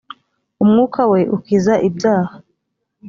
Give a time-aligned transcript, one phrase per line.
[0.63, 2.35] umwuka we ukiza ibyaha.